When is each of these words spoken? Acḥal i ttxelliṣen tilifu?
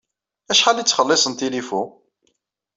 Acḥal 0.51 0.77
i 0.77 0.83
ttxelliṣen 0.83 1.33
tilifu? 1.33 1.83